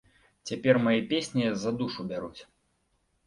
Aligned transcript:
Цяпер 0.51 0.77
мае 0.85 0.95
песні 1.11 1.45
за 1.63 1.73
душу 1.81 2.05
бяруць. 2.13 2.41